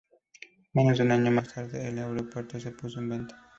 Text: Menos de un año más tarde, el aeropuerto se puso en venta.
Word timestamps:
Menos 0.73 0.97
de 0.97 1.03
un 1.03 1.11
año 1.11 1.29
más 1.29 1.53
tarde, 1.53 1.87
el 1.89 1.99
aeropuerto 1.99 2.59
se 2.59 2.71
puso 2.71 2.97
en 3.01 3.09
venta. 3.09 3.39